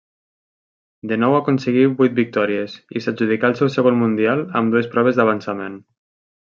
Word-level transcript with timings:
De 1.11 1.17
nou 1.23 1.35
aconseguí 1.39 1.83
vuit 2.01 2.17
victòries 2.21 2.79
i 3.01 3.05
s'adjudicà 3.05 3.53
el 3.53 3.57
seu 3.63 3.73
segon 3.79 4.03
Mundial 4.03 4.45
amb 4.61 4.77
dues 4.77 4.93
proves 4.97 5.23
d'avançament. 5.23 5.83